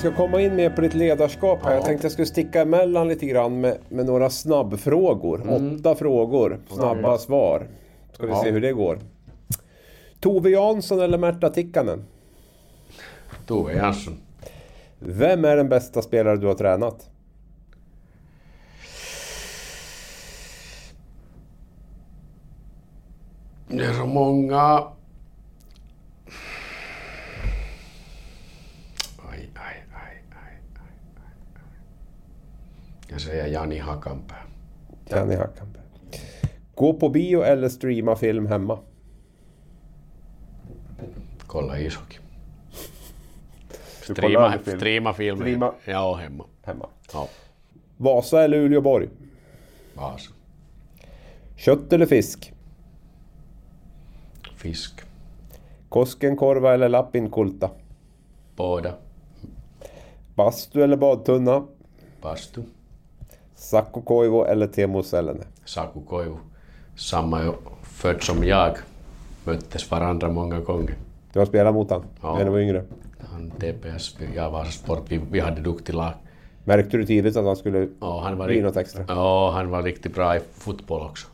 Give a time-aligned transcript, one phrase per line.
[0.00, 1.74] ska komma in mer på ditt ledarskap här.
[1.74, 5.42] Jag tänkte jag skulle sticka emellan lite grann med, med några snabbfrågor.
[5.50, 7.68] Åtta frågor, snabba svar.
[8.12, 8.98] Ska vi se hur det går.
[10.20, 12.04] Tove Jansson eller Märta Tikkanen?
[13.46, 14.14] Tove Jansson.
[14.98, 17.10] Vem är den bästa spelare du har tränat?
[23.68, 24.82] Det är så många...
[33.20, 34.42] Jag säger Jani Hakanpää.
[35.08, 35.82] Janni Hackanberg.
[36.74, 38.78] Gå på bio eller streama film hemma?
[41.46, 42.18] Kolla ishockey.
[44.02, 44.76] Streama, film.
[44.78, 45.42] streama filmer.
[45.44, 45.74] Streama.
[45.84, 46.44] Ja, hemma.
[46.62, 46.88] Hemma.
[47.12, 47.28] Ja,
[47.96, 49.08] Vasa eller Uleåborg?
[49.94, 50.30] Vasa.
[51.56, 52.52] Kött eller fisk?
[54.56, 55.00] Fisk.
[55.88, 57.70] Koskenkorva eller Lappinkulta?
[58.56, 58.94] Båda.
[60.34, 61.66] Bastu eller badtunna?
[62.22, 62.62] Bastu.
[63.60, 65.44] Sakko Koivu eller Teemu Selänne?
[65.64, 66.36] Saku Koivu.
[66.96, 68.76] Samma ju född som jag.
[69.44, 70.94] Möttes varandra många gånger.
[71.32, 72.34] Du har spelat mot honom Ja.
[72.38, 72.84] när du var yngre.
[73.32, 76.12] Han TPS, jag var sport, vi, vi hade duktig lag.
[76.64, 79.04] Märkte du tidigt att han skulle Ja, han var bli något extra?
[79.08, 81.26] Ja, han var riktigt bra i fotboll också.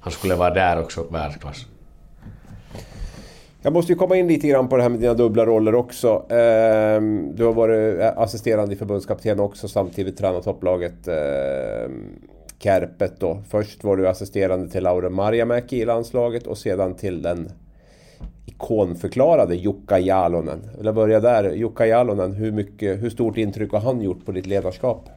[0.00, 1.66] Han skulle vara där också, världsklass.
[3.64, 6.26] Jag måste ju komma in lite grann på det här med dina dubbla roller också.
[6.28, 12.18] Ehm, Du har varit assisterande i förbundskapten också, samtidigt tränat topplaget ehm,
[12.58, 13.42] Kärpet då.
[13.50, 17.48] Först var du assisterande till Laura Marjamäki i landslaget och sedan till den
[18.46, 20.60] ikonförklarade Jukka Jalonen.
[20.76, 21.52] Jag vill börja där.
[21.52, 25.08] Jukka Jalonen, hur, mycket, hur stort intryck har han gjort på ditt ledarskap?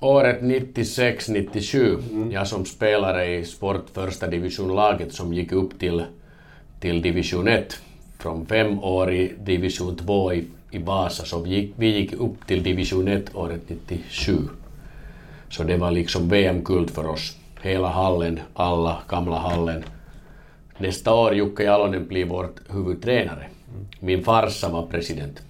[0.00, 6.04] Året 96-97, jag som spelare i sport första divisionlaget som gick upp till,
[6.80, 7.78] till division 1.
[8.18, 12.46] Från fem år i division 2 i, i Vasa, så vi gick, vi gick upp
[12.46, 14.38] till division 1 året 97.
[15.50, 17.36] Så det var liksom VM-guld för oss.
[17.62, 19.84] Hela hallen, alla gamla hallen.
[20.78, 23.46] Nästa år Jukka Jalonen blir vår huvudtränare.
[24.00, 25.42] Min farsa var president.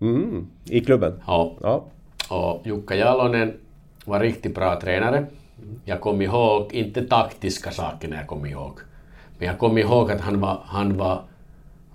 [0.00, 1.12] Mm, I klubben?
[1.26, 1.84] Ja, Ja.
[2.28, 3.54] och Jukka Jalonen
[4.04, 5.26] var riktigt bra tränare.
[5.84, 8.78] Jag kom ihåg, inte taktiska saker när jag kom ihåg,
[9.38, 11.22] men jag kom ihåg att han var, han var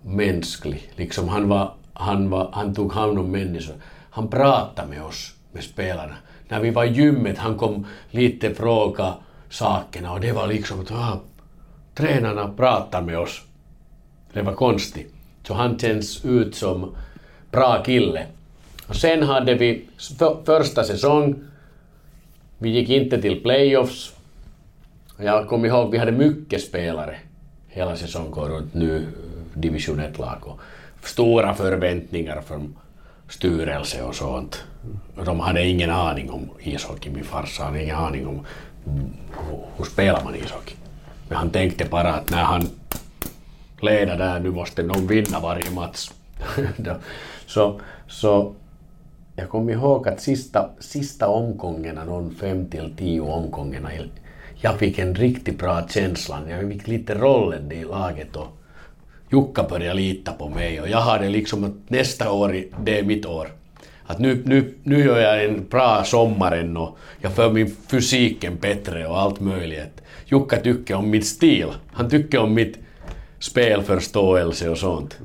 [0.01, 0.89] mänsklig.
[0.95, 3.75] Liksom han, var, han, var, han tog hand om människor.
[4.09, 6.15] Han pratade med oss, med spelarna.
[6.47, 9.13] När vi var i gymmet, han kom lite fråga
[9.49, 11.19] sakerna och det var liksom att ah,
[11.95, 13.41] tränarna pratar med oss.
[14.33, 15.13] Det var konstigt.
[15.47, 16.95] Så han känns ut som
[17.51, 18.25] bra kille.
[18.87, 19.85] Och sen hade vi
[20.19, 21.35] för, första säsong,
[22.57, 24.13] vi gick inte till playoffs.
[25.17, 27.17] Jag kommer ihåg, vi hade mycket spelare
[27.73, 29.07] hela säsongen runt nu
[29.53, 30.59] division 1-lag och
[31.03, 32.75] stora förväntningar från
[33.29, 34.63] styrelse och sånt.
[35.17, 38.45] Och De hade ingen aning om ishockey, min farsa hade ingen aning om
[39.78, 40.75] hur, spelar man ishockey.
[41.29, 42.69] Men han tänkte bara att när han
[43.81, 46.11] leder där, nu måste någon vinna varje match.
[47.45, 48.53] Så, så
[49.35, 53.90] jag kommer ihåg att sista, sista omgångarna, någon fem till tio omgångarna,
[54.63, 56.41] jag fick en riktigt bra känsla.
[56.50, 58.47] Jag fick lite rollen i laget och
[59.31, 63.26] Jukka började lita på mig och jag hade liksom att nästa år, det är mitt
[63.26, 63.47] år.
[64.05, 69.08] Att nu, nu, nu gör jag en bra sommaren och jag för min fysiken bättre
[69.08, 70.02] och allt möjligt.
[70.26, 71.67] Jukka tycker om min stil.
[71.93, 72.78] Han tycker om mitt
[73.40, 75.17] spelförståelse och sånt.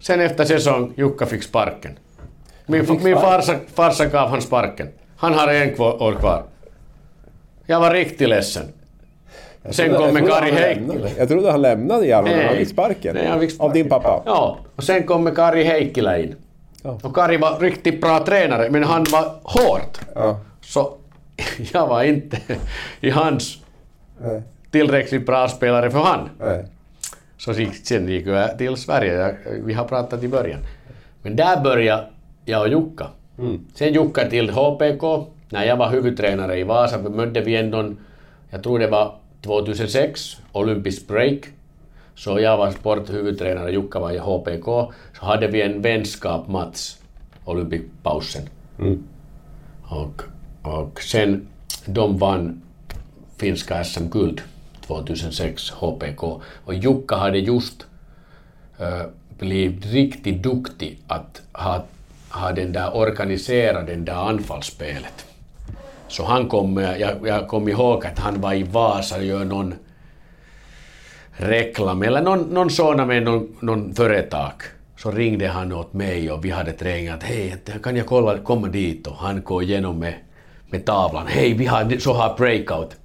[0.00, 1.98] Sen efter säsong, Jukka fick sparken.
[2.66, 4.88] Min, min farsa, farsa gav han sparken.
[5.16, 6.44] Han har en år kvar.
[7.66, 8.64] Jag var riktigt ledsen.
[9.70, 11.10] Sen kommer Kari Heikkilä.
[11.18, 13.14] Jag trodde han lämnade sparken.
[13.14, 13.66] Nej, han fick sparken.
[13.66, 14.22] Av din pappa?
[14.26, 16.34] Ja, och sen kommer Kari Heikkilä in.
[16.82, 16.98] Ja.
[17.02, 19.98] Och Kari var riktigt bra tränare, men han var hård.
[20.14, 20.40] Ja.
[20.60, 20.94] Så
[21.72, 22.40] jag var inte
[23.00, 23.58] i hans
[24.18, 24.42] Nej.
[24.70, 26.28] tillräckligt bra spelare för han.
[26.40, 26.64] Nej.
[27.38, 27.54] Så
[27.84, 30.60] sen gick jag till Sverige, vi har pratat i början.
[31.22, 32.06] Men där började
[32.44, 33.06] jag och Jukka.
[33.74, 35.26] Sen Jukka till HPK.
[35.50, 37.94] När jag var huvudtränare i Vasa mötte vi ändå,
[38.50, 41.38] jag tror det var 2006, Olympisk break.
[42.14, 44.92] Så jag var sporthuvudtränare, Jukka var i HPK.
[45.18, 46.94] Så hade vi en vänskapsmatch,
[47.44, 48.48] Olympikpausen.
[49.82, 50.22] Och,
[50.62, 51.48] och sen
[51.86, 52.62] de vann
[53.36, 54.42] finska SM-guld
[54.86, 56.40] 2006, HPK.
[56.64, 57.86] Och Jukka hade just
[58.78, 59.02] äh,
[59.38, 61.84] blivit riktigt duktig att ha,
[62.28, 65.26] ha den där organisera den där anfallsspelet.
[66.08, 69.74] Så han kom, jag, jag kom ihåg att han var i Vasa och gör någon
[71.36, 74.52] reklam eller någon, någon sådana med någon, någon företag.
[74.96, 78.68] Så ringde han åt mig och vi hade träning att hej, kan jag kolla, komma
[78.68, 79.06] dit?
[79.06, 80.14] Och han går igenom med,
[80.70, 81.26] med tavlan.
[81.26, 82.96] Hej, vi har så har breakout.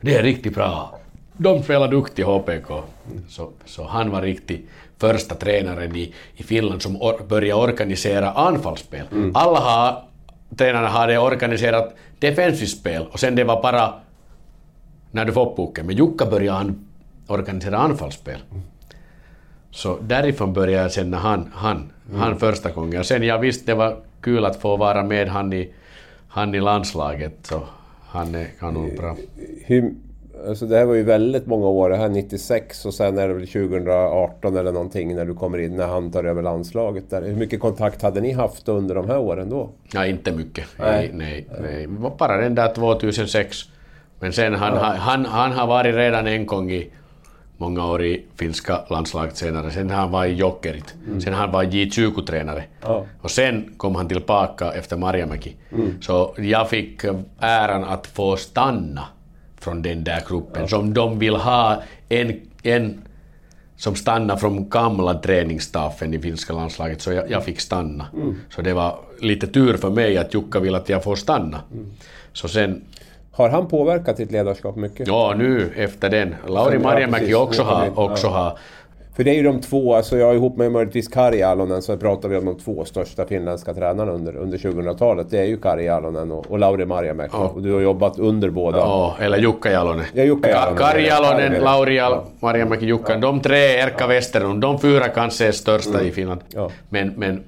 [0.00, 0.98] Det är riktigt bra.
[1.36, 2.82] De spelar duktigt HPK.
[3.28, 4.68] Så, så han var riktigt
[4.98, 9.06] första tränaren i, i Finland som or, började organisera anfallsspel.
[9.34, 10.02] Alla har,
[10.56, 13.94] tränarna hade organiserat defensivt spel och sen det var bara
[15.10, 15.86] när du får pucken.
[15.86, 16.86] Men Jukka började an,
[17.26, 18.40] organisera anfallsspel.
[19.70, 23.00] Så därifrån började jag känna han, han, han första gången.
[23.00, 25.72] Och sen jag visste det var kul att få vara med han i,
[26.28, 27.34] han i landslaget.
[27.42, 27.62] Så
[28.06, 29.16] han är kanonbra.
[29.64, 29.94] Hur,
[30.48, 33.34] alltså det här var ju väldigt många år, det här 96 och sen är det
[33.34, 37.10] väl 2018 eller någonting när du kommer in, när han tar över landslaget.
[37.10, 37.22] Där.
[37.22, 39.70] Hur mycket kontakt hade ni haft under de här åren då?
[39.92, 40.64] Ja, inte mycket.
[40.78, 41.86] Nej, nej, nej.
[41.86, 43.56] Var bara den där 2006.
[44.20, 44.82] Men sen han, ja.
[44.82, 46.90] han, han har varit redan en gång i
[47.56, 49.70] många år i finska landslaget senare.
[49.70, 50.94] Sen han var i Jokerit.
[51.06, 51.20] Mm.
[51.20, 52.62] Sen han var J20-tränare.
[52.82, 53.06] Ja.
[53.20, 55.56] Och sen kom han tillbaka efter Marjamäki.
[55.72, 56.02] Mm.
[56.02, 57.04] Så jag fick
[57.38, 59.02] äran att få stanna
[59.66, 60.62] från den där gruppen.
[60.62, 60.68] Ja.
[60.68, 63.02] Som de vill ha en, en
[63.76, 68.06] som stannar från gamla träningsstaffen i finska landslaget, så jag, jag fick stanna.
[68.14, 68.36] Mm.
[68.50, 71.60] Så det var lite tur för mig att Jukka vill att jag får stanna.
[72.32, 72.84] Så sen
[73.32, 75.08] har han påverkat ditt ledarskap mycket?
[75.08, 76.34] Ja, nu efter den.
[76.46, 77.98] Lauri Marjamäki ja, också har...
[77.98, 78.32] Också ja.
[78.32, 78.58] har
[79.16, 82.28] för det är ju de två, alltså jag ihop med möjligtvis Kari Alonen så pratar
[82.28, 85.30] vi om de två största finländska tränarna under, under 2000-talet.
[85.30, 87.30] Det är ju Kari Alonen och, och Lauri Marjamäki.
[87.32, 87.52] Ja.
[87.54, 88.78] Och du har jobbat under båda.
[88.78, 90.04] Ja, eller Jukka Jalonen.
[90.12, 90.78] Ja, Jukka Jalonen.
[90.78, 93.12] Kari Jalonen, Lauri Jal Marjamäki, Jukka.
[93.12, 93.18] Ja.
[93.18, 96.06] De tre, Erkka Westerlund, de fyra kanske är största mm.
[96.06, 96.40] i Finland.
[96.48, 96.70] Ja.
[96.88, 97.44] Men, men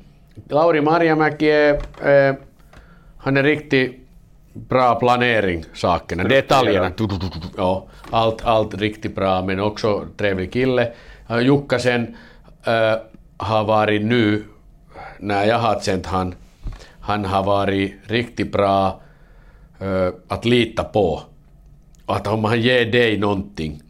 [0.48, 1.74] Lauri Marjamäki är...
[2.04, 2.34] Eh,
[3.18, 4.08] han är riktigt
[4.52, 6.90] bra planering sakerna, detaljerna.
[7.56, 10.92] Ja, allt, allt riktigt bra men också trevlig kille.
[11.36, 12.16] Jukka sen
[12.64, 12.94] äh,
[13.36, 14.44] har varit nu,
[15.18, 16.34] när jag har känt han,
[17.00, 19.00] han har varit riktigt bra
[19.80, 21.22] äh, att lita på.
[22.06, 23.82] Och att om han ger dig någonting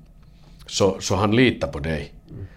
[0.67, 2.13] så, så han litar på dig.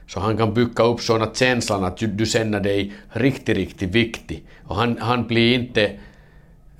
[0.07, 4.43] Så han kan bygga upp sådana känslan att du, du känner dig riktigt, riktigt viktig.
[4.63, 5.91] Och han, han blir inte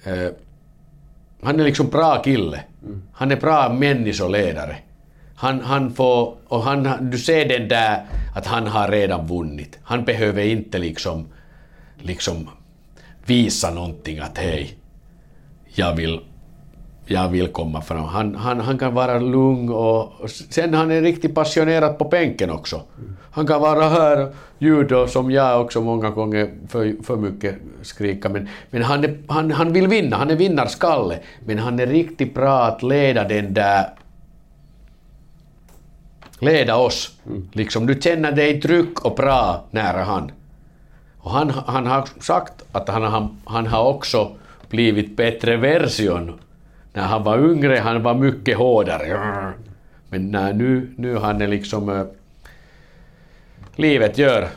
[0.04, 0.30] äh,
[1.44, 2.64] han är liksom bra kille.
[3.14, 4.76] Han är bra människoledare.
[5.42, 8.06] Han, han får, och han, du ser den där
[8.36, 9.80] att han har redan vunnit.
[9.84, 11.28] Han behöver inte liksom,
[11.98, 12.50] liksom
[13.26, 14.78] visa någonting att hej,
[15.66, 16.20] jag vill,
[17.06, 18.04] jag vill komma fram.
[18.04, 22.50] Han, han, han kan vara lugn och, och sen han är riktigt passionerad på bänken
[22.50, 22.82] också.
[23.32, 28.48] Han kan vara här judo som jag också många gånger för, för mycket skrika men,
[28.70, 32.64] men han, är, han, han vill vinna, han är vinnarskalle men han är riktigt bra
[32.64, 33.86] att leda den där
[36.42, 37.12] leda oss.
[37.26, 37.50] Mm.
[37.52, 40.32] Liksom, du känner dig trygg och bra nära han.
[41.18, 44.32] Och han, han har sagt att han, han, han har också
[44.70, 46.40] blivit bättre version.
[46.94, 49.20] När han var yngre han var mycket hårdare.
[50.10, 51.90] Men när nu, nu han är liksom...
[51.90, 52.06] Äh,
[53.76, 54.48] livet gör.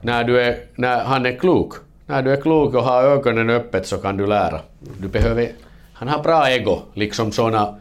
[0.00, 1.74] När, du är, när han är klok.
[2.06, 4.60] När du är klok och har ögonen öppet så kan du lära.
[4.98, 5.52] Du behöver...
[5.92, 7.78] Han har bra ego, liksom såna...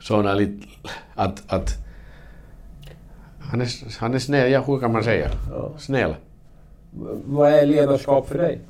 [0.00, 0.66] Såna lite...
[1.14, 1.52] Att...
[1.52, 1.84] att
[3.54, 5.30] han är, han är snäll, ja hur kan man säga?
[5.50, 5.72] Ja.
[5.78, 6.14] Snäll.
[7.24, 8.60] Vad är ledarskap för dig?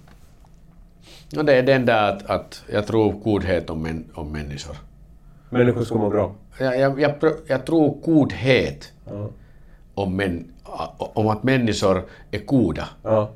[1.31, 4.77] Ja, det är den där att, att jag tror godhet om, män, om människor.
[5.51, 6.35] Människor ska må bra?
[6.59, 7.15] Jag, jag, jag,
[7.47, 9.31] jag tror godhet ja.
[9.95, 10.53] om, män,
[10.97, 12.89] om att människor är goda.
[13.03, 13.31] Ja.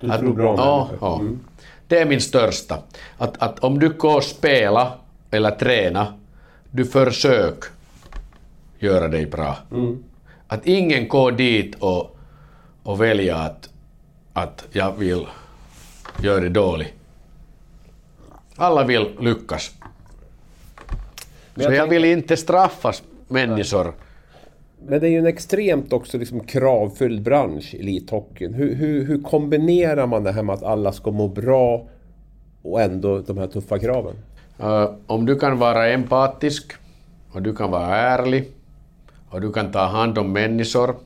[0.00, 0.90] Du att, tror bra om ja?
[1.00, 1.20] Ja.
[1.20, 1.40] Mm.
[1.88, 2.78] Det är min största.
[3.18, 4.92] Att, att om du går och spela
[5.30, 6.14] eller träna,
[6.70, 7.64] du försök
[8.78, 9.56] göra dig bra.
[9.72, 10.04] Mm.
[10.54, 12.16] Att ingen går dit och,
[12.82, 13.68] och väljer att,
[14.32, 15.26] att jag vill
[16.22, 16.92] göra det dåligt.
[18.56, 19.74] Alla vill lyckas.
[21.56, 23.94] Så jag, vill inte straffas människor.
[24.86, 28.54] Men det är ju en extremt också liksom kravfylld bransch, elithockeyn.
[28.54, 31.88] Hur, hur, hur kombinerar man det här med att alla ska må bra
[32.62, 34.14] och ändå de här tuffa kraven?
[34.60, 36.72] Uh, om du kan vara empatisk
[37.32, 38.52] och du kan vara ärlig
[39.34, 40.96] och du kan ta hand om människor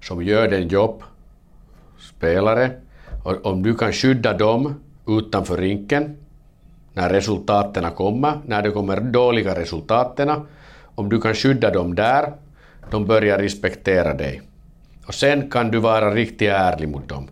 [0.00, 1.02] som gör den jobb,
[1.98, 2.70] spelare,
[3.24, 4.74] och om du kan skydda dem
[5.08, 6.16] utanför rinken
[6.92, 10.30] när resultaten kommer, när det kommer dåliga resultaten,
[10.94, 12.32] om du kan skydda dem där,
[12.90, 14.42] de börjar respektera dig.
[15.06, 17.28] Och sen kan du vara riktigt ärlig mot dem.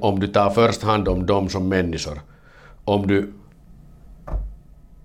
[0.00, 2.20] Om du tar först hand om dem som människor.
[2.84, 3.32] Om du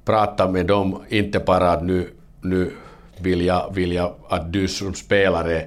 [0.06, 2.10] pratar med dem, inte bara att nu,
[2.42, 2.72] nu
[3.22, 5.66] vill jag att du som spelare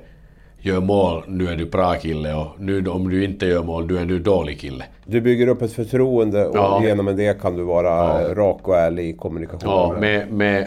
[0.58, 3.98] gör mål, nu är du bra kille och nu om du inte gör mål, du
[3.98, 4.84] är du dålig kille.
[5.04, 6.84] Du bygger upp ett förtroende och ja.
[6.84, 8.34] genom det kan du vara ja.
[8.34, 9.74] rak och ärlig i kommunikationen.
[9.74, 10.66] Ja, med, med,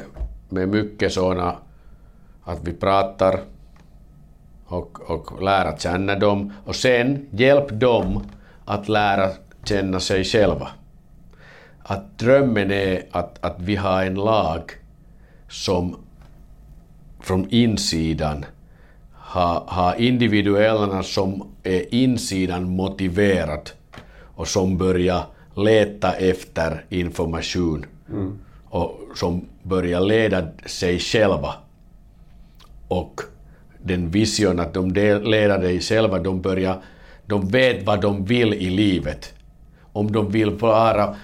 [0.49, 1.55] med mycket sådana
[2.43, 3.39] att vi pratar
[4.65, 8.23] och, och lära känna dem och sen hjälp dem
[8.65, 9.29] att lära
[9.63, 10.67] känna sig själva.
[11.83, 14.71] Att drömmen är att, att vi har en lag
[15.49, 15.95] som
[17.23, 18.45] från insidan
[19.13, 23.69] ha, ha individuellerna som är insidan motiverad
[24.35, 25.23] och som börjar
[25.55, 28.39] leta efter information mm.
[28.65, 31.53] och som börjar leda sig själva.
[32.87, 33.21] Och
[33.83, 36.81] den vision att de leder sig själva, de börjar,
[37.25, 39.33] de vet vad de vill i livet.
[39.93, 41.15] Om de vill vara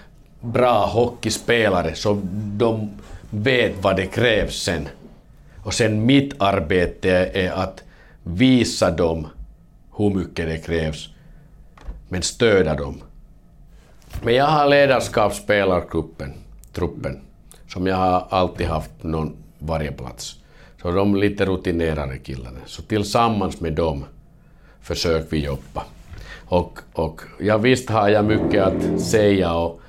[0.41, 2.21] bra hockeyspelare så
[2.57, 2.89] de
[3.29, 4.87] vet vad det krävs sen.
[5.69, 7.83] Och sen mitt arbete är att
[8.23, 9.27] visa dem
[9.97, 11.09] hur mycket det krävs,
[12.07, 13.01] men stödja dem.
[14.23, 16.33] Men jag har ledarskapsspelargruppen,
[16.73, 17.21] truppen,
[17.67, 20.35] som jag har alltid haft någon varje plats.
[20.81, 22.59] Så de lite rutinerade killarna.
[22.65, 24.05] Så tillsammans med dem
[24.81, 25.83] försöker vi jobba.
[26.45, 29.81] Och, och ja, visst har jag mycket att säga och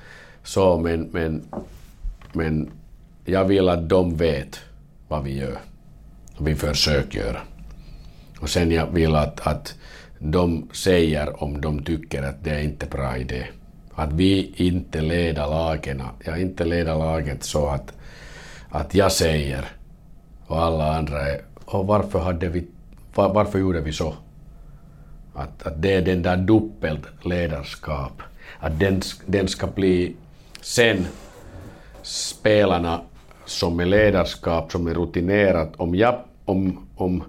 [0.43, 1.43] så, men, men,
[2.33, 2.71] men
[3.25, 4.59] jag vill att de vet
[5.07, 5.70] vad vi gör.
[6.43, 7.41] Vi försöker göra.
[8.39, 9.75] Och sen jag vill att, att
[10.19, 13.47] de säger om de tycker att det är inte bra idé.
[13.93, 17.93] Att vi inte leder lagen, jag inte leder laget så att,
[18.69, 19.65] att jag säger
[20.47, 22.67] och alla andra är och varför, hade vi,
[23.15, 24.15] var, varför gjorde vi så?
[25.33, 28.21] Att, att det är den där dubbelt ledarskap.
[28.59, 30.15] Att den, den ska bli
[30.61, 31.07] sen
[32.01, 33.01] spelarna
[33.45, 36.19] som är ledarskap, som är rutinerat, om jag,
[36.51, 37.23] om, om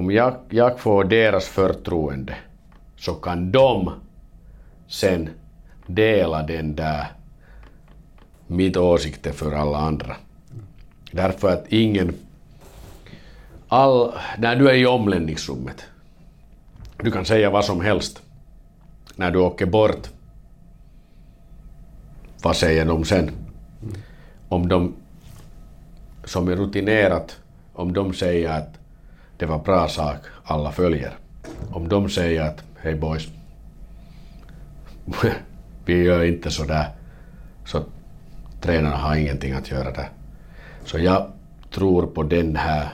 [0.00, 2.36] om jag, jag får deras förtroende
[2.96, 3.92] så kan de
[4.88, 5.28] sen
[5.86, 7.06] dela den där
[8.46, 10.16] mitt åsikte för alla andra.
[11.12, 12.14] Därför att ingen...
[13.68, 15.84] All, när du är i omlänningsrummet,
[16.96, 18.22] du kan säga vad som helst.
[19.16, 20.08] När du åker bort,
[22.42, 23.30] vad säger de sen?
[24.48, 24.94] Om de
[26.24, 27.39] som är rutinerat,
[27.80, 28.78] om de säger att
[29.36, 31.12] det var bra sak alla följer.
[31.72, 33.28] Om de säger att hej boys,
[35.84, 36.86] vi gör inte så där,
[37.64, 37.80] så
[38.60, 40.08] tränarna har ingenting att göra där.
[40.84, 41.26] Så jag
[41.70, 42.88] tror på den här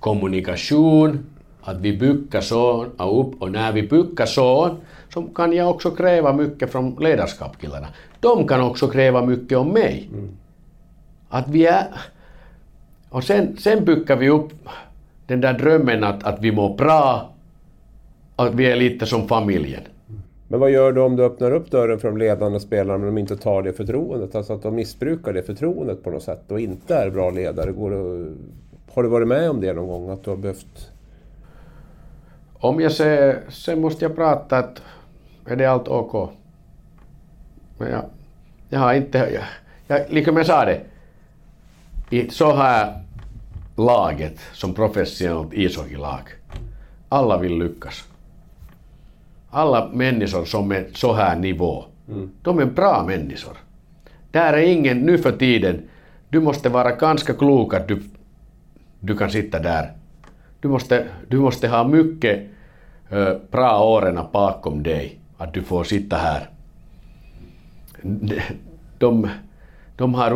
[0.00, 1.26] kommunikation,
[1.62, 4.76] att vi bygger så upp och när vi bygger så,
[5.14, 7.88] så kan jag också kräva mycket från ledarskapskillarna.
[8.20, 10.08] De kan också kräva mycket om mig.
[10.12, 10.28] Mm.
[11.28, 11.86] Att vi är...
[13.10, 14.52] Och sen, sen bygger vi upp
[15.26, 17.32] den där drömmen att, att vi mår bra,
[18.36, 19.82] att vi är lite som familjen.
[20.48, 23.18] Men vad gör du om du öppnar upp dörren för de ledande spelarna men de
[23.20, 24.34] inte tar det förtroendet?
[24.34, 27.72] Alltså att de missbrukar det förtroendet på något sätt och inte är bra ledare.
[27.72, 28.32] Det,
[28.92, 30.10] har du varit med om det någon gång?
[30.10, 30.90] Att du har behövt...
[32.52, 34.82] Om jag säger, sen måste jag prata att
[35.46, 36.30] är det allt OK?
[37.78, 38.04] Men jag,
[38.68, 39.44] jag har inte, jag,
[39.86, 40.80] jag, liksom jag sa det,
[42.10, 43.02] i så här
[43.76, 46.20] laget som professionellt ishockeylag.
[47.08, 48.04] Alla vill lyckas.
[49.50, 52.30] Alla människor som är så här nivå, mm.
[52.42, 53.56] de är bra människor.
[54.30, 55.82] Där är ingen, nu för tiden,
[56.28, 58.02] du måste vara ganska klok att du,
[59.00, 59.92] du kan sitta där.
[60.60, 62.40] Du måste, du måste ha mycket
[63.12, 66.50] uh, bra åren bakom dig, att du får sitta här.
[68.98, 69.28] De,
[70.00, 70.30] de har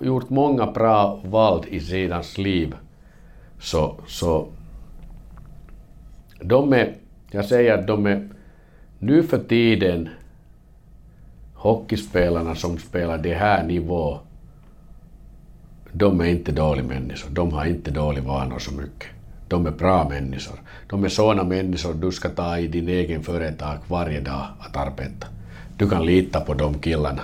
[0.00, 2.74] gjort många bra val i sidans liv
[3.58, 4.48] så, så
[6.40, 6.94] de är,
[7.30, 8.28] jag säger att de är
[8.98, 10.08] nu för tiden
[11.54, 14.18] hockeyspelarna som spelar det här nivå,
[15.92, 17.30] de är inte dåliga människor.
[17.30, 19.08] De har inte dåliga vanor så mycket.
[19.48, 20.60] de är bra människor.
[20.88, 25.26] De är sådana människor du ska ta i din egen företag varje dag att arbeta.
[25.76, 27.22] Du kan lita på de killarna.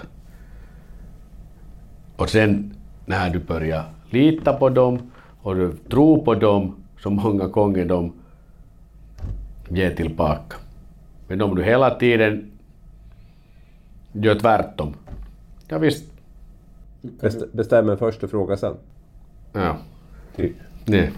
[2.16, 2.74] Och sen
[3.06, 5.10] när du börjar lita på dem
[5.42, 8.12] och du tror på dem så många gånger de
[9.68, 10.56] ger tillbaka.
[11.28, 12.50] Men om du hela tiden
[14.12, 14.94] gör tvärtom.
[15.68, 16.04] Ja visst.
[17.02, 18.74] Best, bestämmer först och frågar sen.
[19.52, 19.76] Ja.
[20.36, 20.56] Typ.
[20.84, 21.12] Nej.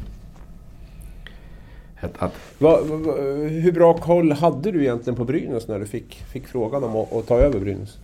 [2.00, 3.12] Att, att, va, va,
[3.48, 7.12] hur bra koll hade du egentligen på Brynäs när du fick, fick frågan om att,
[7.12, 7.98] att ta över Brynäs?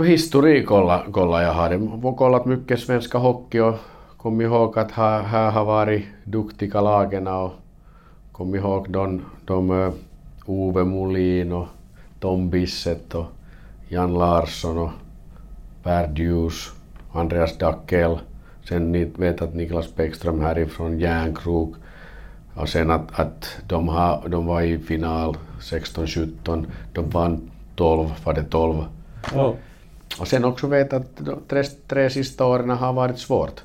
[0.00, 1.78] No historik kolla, kolla jag hade
[2.16, 2.46] kollat
[2.80, 3.74] svenska hockey och
[4.16, 7.52] kom ihåg att här, här har varit duktiga lagen och
[8.32, 9.92] kom ihåg de, de
[10.46, 10.84] Ove
[12.20, 13.26] Tom Bisset och
[13.88, 14.90] Jan Larsson och
[15.82, 16.72] Per Djus,
[17.12, 18.18] Andreas Dackel.
[18.68, 21.74] Sen ni vet att Niklas Bäckström härifrån Järnkrok.
[22.54, 26.64] Och sen att, att de, har, de var i final 16-17.
[26.92, 28.84] De vann 12, var det 12.
[29.34, 29.54] Ja.
[30.20, 33.60] Och sen också vet att de tre, tre sista åren har varit svårt.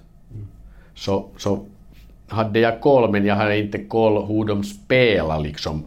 [0.94, 1.66] Så, så
[2.28, 5.84] hade jag koll, men jag hade inte koll hur de spelar liksom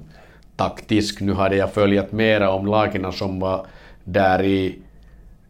[0.56, 1.20] taktiskt.
[1.20, 3.66] Nu hade jag följt mera om lagen som var
[4.04, 4.78] där i,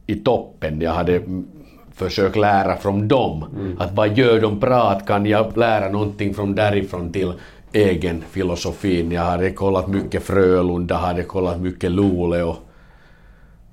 [0.06, 0.80] i toppen.
[0.80, 1.46] Jag hade mm,
[1.94, 3.44] försökt lära från dem.
[3.78, 4.90] Att vad gör de bra?
[4.90, 7.32] Att kan jag lära någonting från därifrån till
[7.72, 9.12] egen filosofin.
[9.12, 12.56] Jag hade kollat mycket Frölunda, hade kollat mycket Luleå,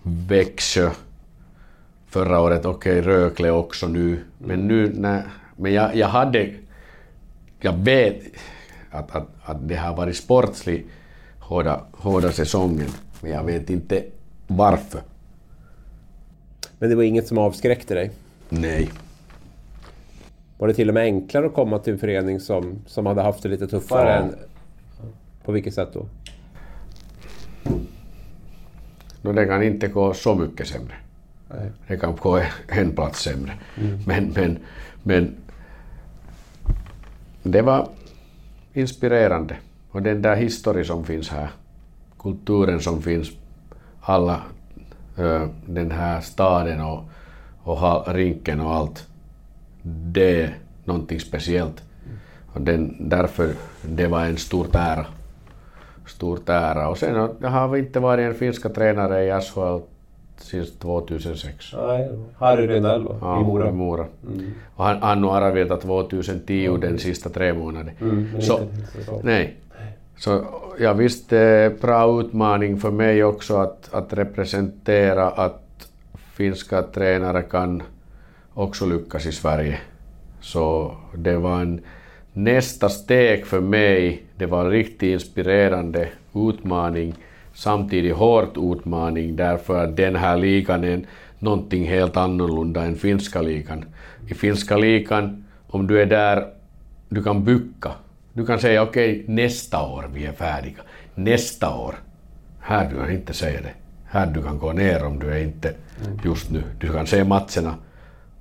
[0.04, 0.90] Växjö
[2.16, 4.20] förra året, okej okay, Rögle också nu.
[4.38, 5.24] Men nu när,
[5.56, 6.54] men jag, jag hade,
[7.60, 8.22] jag vet
[8.92, 10.90] att, att, att det har varit sportsligt
[11.40, 12.88] hårda, hårda säsongen.
[13.22, 14.04] Men jag vet inte
[14.48, 15.02] varför.
[16.80, 18.12] Men det var inget som avskräckte dig?
[18.50, 18.90] Nej.
[20.58, 23.44] Var det till och med enklare att komma till en förening som, som hade haft
[23.44, 24.10] det lite tuffare?
[24.10, 24.16] Ja.
[24.16, 24.36] Än,
[25.46, 26.06] på vilket sätt då?
[29.22, 30.96] No, det kan inte gå så mycket sämre.
[31.60, 31.72] Nej.
[31.88, 33.54] Det kan gå en plats sämre.
[34.06, 34.58] Men, men,
[35.04, 35.36] men
[37.44, 37.90] det var
[38.74, 39.56] inspirerande.
[39.92, 41.50] Och den där historien som finns här,
[42.20, 43.32] kulturen som finns,
[44.02, 44.42] alla,
[45.18, 47.04] ö, den här staden och,
[47.64, 49.08] och rinken och allt,
[49.82, 51.84] det är någonting speciellt.
[52.54, 55.06] Och den, därför det var en stor ära.
[56.08, 56.90] Stort ära.
[56.90, 59.95] Och sen jag har inte varit en finska tränare i SHL
[60.38, 61.74] sedan 2006.
[61.74, 63.16] Nej, Harry Rydell va?
[63.22, 63.70] Ja, i Mora.
[63.70, 64.06] i Mora.
[64.76, 67.92] Och han, han har arbetat 2010 den sista tre månaderna.
[68.02, 69.22] Mm, så, inte säsong.
[69.24, 69.56] nej.
[70.18, 70.46] Så
[70.80, 75.90] jag visste det är bra utmaning för mig också att, att representera att
[76.34, 77.84] finska tränare kan
[78.54, 79.80] också lyckas i Sverige.
[80.42, 81.82] Så det var en
[82.34, 84.24] nästa steg för mig.
[84.36, 87.16] Det var en riktigt inspirerande utmaning,
[87.56, 91.02] samtidigt hård utmaning därför att den här ligan är
[91.40, 93.86] någonting helt annorlunda än finska ligan.
[94.28, 96.48] I finska ligan, om du är där,
[97.10, 97.92] du kan bygga.
[98.34, 100.82] Du kan säga okej, nästa år vi är färdiga.
[101.16, 101.96] Nästa år.
[102.60, 103.74] Här du kan inte säga det.
[104.06, 105.74] Här du kan gå ner om du är inte
[106.24, 106.64] just nu.
[106.80, 107.76] Du kan se matcherna,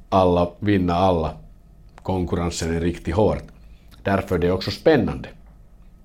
[0.08, 1.30] alla vinna alla.
[2.02, 3.38] Konkurrensen är riktigt hård.
[4.02, 5.28] Därför det är också spännande.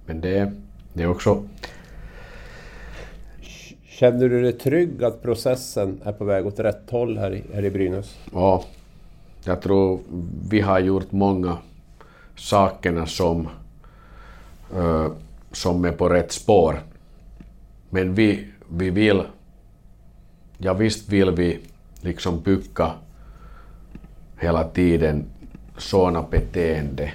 [0.06, 0.54] Men det
[0.94, 1.44] det är också...
[4.00, 7.66] Känner du dig trygg att processen är på väg åt rätt håll här i, här
[7.66, 8.18] i Brynäs?
[8.34, 8.64] Ja,
[9.44, 10.00] jag tror
[10.50, 11.58] vi har gjort många
[12.36, 13.48] sakerna som,
[14.76, 15.08] uh,
[15.52, 16.80] som är på rätt spår.
[17.90, 19.24] Men vi, vi vill,
[20.58, 21.60] ja visst vill vi
[22.02, 22.92] liksom bygga
[24.38, 25.26] hela tiden
[25.78, 27.12] sådana beteende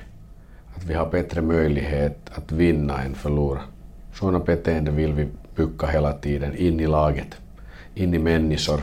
[0.74, 3.60] att vi har bättre möjlighet att vinna än förlora.
[4.14, 7.36] Sådana beteende vill vi bygga hela tiden in i laget,
[7.94, 8.80] in i människor.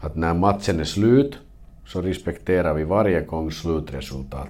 [0.00, 1.38] Att när matchen är slut
[1.86, 4.48] så respekterar vi varje gång slutresultat.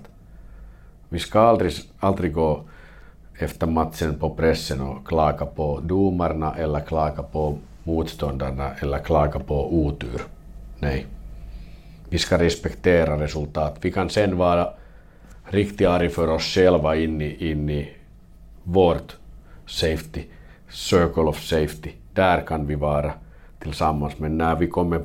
[1.09, 2.63] Vi ska aldrig, aldrig gå
[3.39, 9.75] efter matchen på pressen och klaga på domarna eller klaga på motståndarna eller klaga på
[9.75, 10.23] otur.
[10.79, 11.07] Nej.
[12.09, 13.79] Vi ska respektera resultat.
[13.81, 14.69] Vi kan sen vara
[15.45, 17.93] riktigt arg för oss själva in i, in i
[18.63, 19.17] vårt
[19.67, 20.23] safety,
[20.75, 21.91] circle of safety.
[22.15, 23.13] Där kan vi vara
[23.59, 24.19] tillsammans.
[24.19, 25.03] Men när vi kommer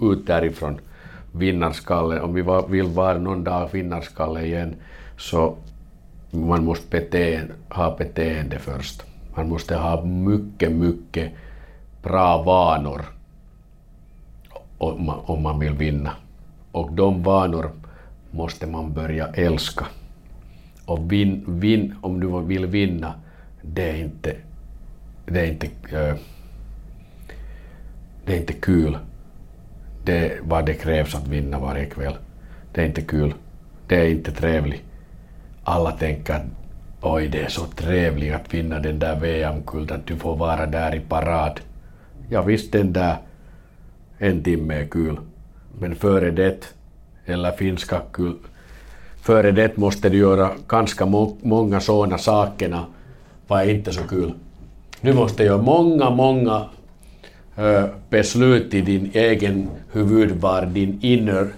[0.00, 0.80] ut därifrån,
[1.32, 4.76] vinnarskalle, om vi vill vara någon dag vinnarskalle igen,
[5.16, 5.56] så
[6.30, 9.02] man måste bete, ha beteende först.
[9.34, 11.32] Man måste ha mycket, mycket
[12.02, 13.04] bra vanor
[14.78, 16.12] om man, om man vill vinna.
[16.72, 17.70] Och de vanor
[18.30, 19.86] måste man börja älska.
[20.86, 23.14] Och vin, vin, om du vill vinna,
[23.62, 24.36] det är inte,
[25.30, 26.14] det är inte, eh,
[28.24, 28.98] det är inte kul.
[30.04, 32.16] Det är vad det krävs att vinna varje kväll.
[32.72, 33.34] Det är inte kul.
[33.86, 34.82] Det är inte trevligt.
[35.64, 36.42] Alla tänker att
[37.00, 41.00] oj, det är så trevligt att vinna den där VM-kulten, du får vara där i
[41.00, 41.60] parad.
[42.30, 43.16] Ja visst, den där
[44.18, 45.18] en timme är kul.
[45.78, 46.74] Men före det,
[47.26, 48.36] eller finska kul,
[49.20, 52.86] före det måste du göra ganska må många sådana sakerna
[53.46, 54.34] var inte så kul.
[55.00, 56.66] Du måste göra många, många
[58.10, 61.48] beslut i din egen huvud var din inner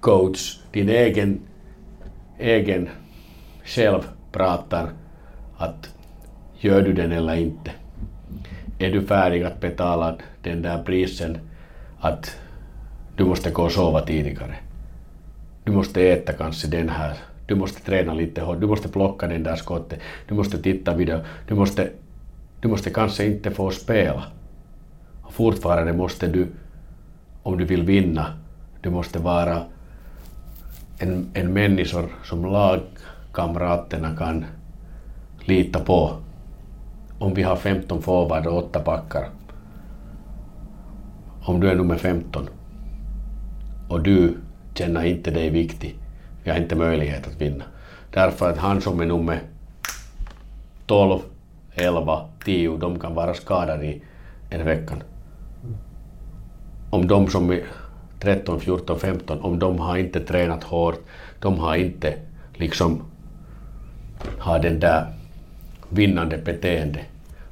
[0.00, 1.40] coach, din egen,
[2.38, 2.88] egen
[3.64, 4.00] själv
[4.32, 4.88] pratar
[5.56, 5.88] att
[6.58, 7.70] gör du den eller inte?
[8.78, 11.38] Är du färdig att betala den där prisen
[12.00, 12.36] att
[13.16, 14.56] du måste gå och sova tidigare?
[15.64, 19.42] Du måste äta kanske den här, du måste träna lite hårt, du måste plocka den
[19.42, 21.90] där skottet, du måste titta video, du måste,
[22.60, 24.24] du måste kanske inte få spela.
[25.22, 26.48] Och fortfarande måste du,
[27.42, 28.26] om du vill vinna,
[28.80, 29.62] du måste vara
[30.98, 34.44] en, en människa som lagkamraterna kan
[35.40, 36.16] lita på.
[37.18, 39.28] Om vi har 15 forward och 8 backar.
[41.42, 42.48] Om du är nummer 15
[43.88, 44.36] och du
[44.74, 45.96] känner inte dig viktig,
[46.44, 47.64] vi har inte möjlighet att vinna.
[48.10, 49.42] Därför att han som är nummer
[50.86, 51.20] 12,
[51.80, 54.02] 11, 10, de kan vara skadade i
[54.50, 54.94] en vecka.
[56.90, 57.62] Om de som är
[58.20, 61.00] 13, 14, 15, om de har inte tränat hårt,
[61.40, 62.14] de har inte
[62.54, 63.02] liksom
[64.38, 65.06] har den där
[65.88, 67.00] vinnande beteende,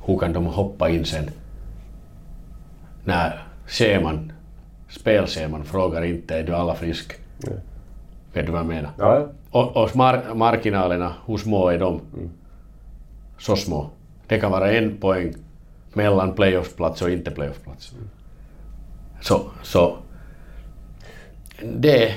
[0.07, 1.31] hur kan de hoppa in sen?
[3.05, 4.33] När scheman,
[4.89, 7.13] spelscheman frågar inte är du alla frisk?
[7.47, 7.59] Mm.
[8.33, 8.91] Vet du vad jag menar?
[8.99, 9.27] Ja.
[9.51, 12.01] Och, och mar marginalerna, hur små är de?
[12.15, 12.31] Mm.
[13.39, 13.91] Så små.
[14.29, 15.35] Det kan vara en poäng
[15.93, 17.95] mellan playoffplats och inte playoffplats.
[19.21, 19.97] Så, så
[21.75, 22.15] det,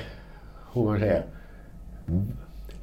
[0.74, 1.26] hur man säger,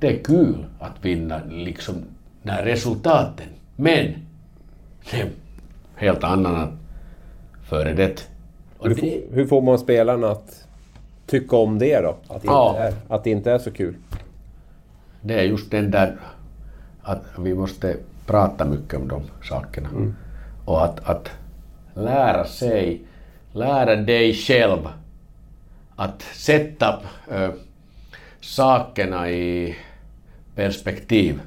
[0.01, 1.95] det är kul att vinna liksom
[2.43, 4.15] när resultaten, men
[5.11, 5.31] det är
[5.97, 6.79] helt annan
[7.63, 8.29] före det.
[8.81, 9.21] Hur, det.
[9.33, 10.67] hur, får man spelarna att
[11.27, 12.17] tycka om det då?
[12.29, 12.71] Att det, ja.
[12.71, 13.95] inte, är, att det inte är så kul?
[15.21, 16.17] Det är just den där
[17.03, 17.97] att vi måste
[18.29, 19.89] prata mycket om de sakerna.
[19.89, 20.15] Mm.
[20.65, 21.31] Och att, att
[21.95, 23.03] lära sig,
[23.53, 24.89] lära dig själv
[25.97, 27.51] att sätta äh,
[28.41, 29.77] sakerna i
[30.55, 31.41] perspektiv.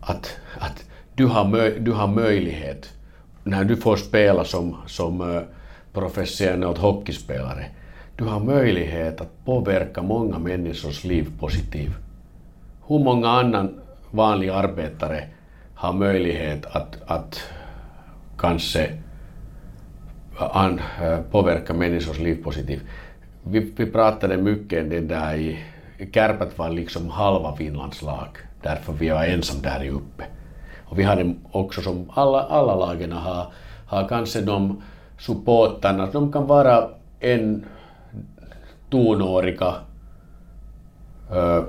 [0.00, 0.84] Att, att
[1.14, 2.92] du, har möj, du har möjlighet,
[3.44, 5.42] när du får spela som, som äh,
[5.92, 7.64] professionell hockeyspelare,
[8.16, 11.96] du har möjlighet att påverka många människors liv positivt.
[12.88, 15.24] Hur många annan vanlig arbetare
[15.82, 17.40] har möjlighet att, att
[18.38, 18.98] kanske
[20.36, 22.82] an, äh, påverka människors liv positivt?
[23.42, 25.58] vi, vi pratade mycket det där i,
[26.14, 28.28] Kärpät var liksom halva Finlands lag,
[28.62, 30.24] därför vi var ensam där uppe.
[30.84, 33.52] Och vi hade också som alla, alla lagen har,
[33.86, 34.82] har kanske de
[35.18, 36.88] supportarna, de kan vara
[37.20, 37.64] en
[38.90, 39.74] tonåriga
[41.30, 41.62] ö,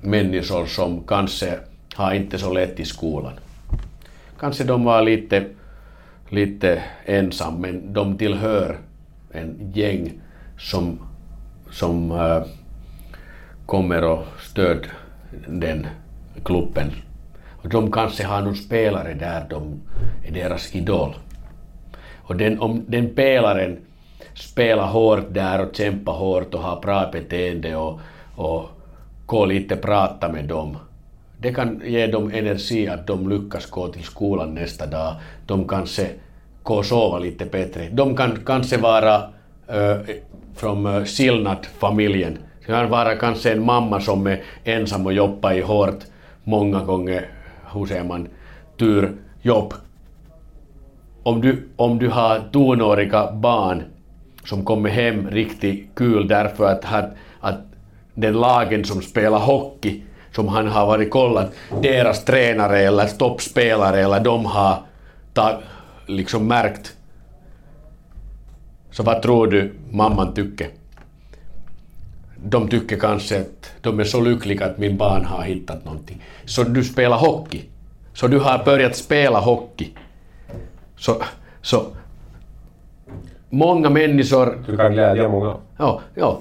[0.00, 1.58] människor som kanske
[2.00, 3.32] har inte så lätt i skolan.
[4.38, 5.44] Kanske de var lite,
[6.28, 8.78] lite ensam, men de tillhör
[9.32, 10.12] en gäng
[10.58, 10.98] som,
[11.70, 12.42] som äh,
[13.66, 14.86] kommer och stöd
[15.48, 15.86] den
[16.44, 16.90] klubben.
[17.62, 19.80] Och de kanske har någon spelare där de
[20.24, 21.14] är deras idol.
[22.16, 23.78] Och den, om den pelaren
[24.34, 28.00] spelar hårt där och kämpar hårt och har bra beteende och,
[28.36, 28.68] och
[29.26, 30.76] går lite prata med dem.
[31.42, 35.14] Det kan ge dem energi att de lyckas gå till skolan nästa dag.
[35.46, 36.06] De kanske
[36.62, 37.88] går och sova lite bättre.
[37.92, 39.14] De kan kanske vara
[39.68, 39.96] äh,
[40.54, 42.38] från uh, Silnat-familjen.
[42.60, 46.04] Det kan vara kanske en mamma som är ensam och jobbar i hårt
[46.44, 47.28] många gånger,
[47.72, 48.28] hur säger man,
[48.78, 49.74] turjobb.
[51.22, 53.82] Om du, om du har tonåriga barn
[54.44, 57.60] som kommer hem riktigt kul därför att, att, att
[58.14, 64.20] den lagen som spelar hockey som han har varit kollat, deras tränare eller toppspelare eller
[64.20, 64.76] de har
[65.32, 65.60] ta,
[66.06, 66.96] liksom märkt
[68.90, 70.68] så vad tror du mamman tycker?
[72.44, 76.22] De tycker kanske att de är så lyckliga att min barn har hittat någonting.
[76.44, 77.62] Så du spelar hockey.
[78.14, 79.88] Så du har börjat spela hockey.
[80.96, 81.22] Så,
[81.62, 81.86] så
[83.50, 84.58] många människor...
[84.66, 85.56] Du kan glädja många.
[85.76, 86.40] Ja, ja.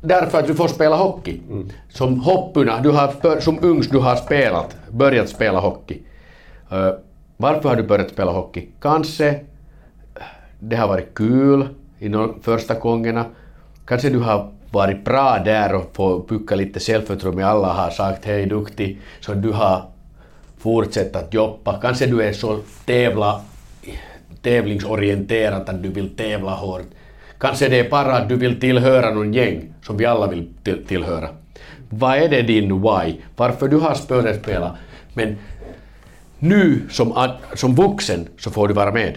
[0.00, 1.40] Därför att du får spela hockey.
[1.88, 5.98] Som hoppuna, du har, som ung du har spelat, börjat spela hockey.
[6.70, 6.90] Eh,
[7.36, 8.68] varför har du börjat spela hockey?
[8.80, 9.40] Kanske
[10.60, 13.24] det har varit kul i de första gångerna.
[13.86, 17.46] Kanske du har varit bra där och fått bygga lite självförtroende.
[17.46, 19.82] Alla har sagt hej duktig, så du har
[20.58, 21.80] fortsatt att jobba.
[21.80, 23.40] Kanske du är så tävla,
[24.42, 26.86] tävlingsorienterad att du vill tävla hårt.
[27.38, 30.86] Kanske det är bara att du vill tillhöra någon gäng som vi alla vill till-
[30.86, 31.28] tillhöra.
[31.88, 33.14] Vad är det din why?
[33.36, 34.76] Varför du har börjat spela?
[35.14, 35.36] Men
[36.38, 39.16] nu som, som vuxen så får du vara med.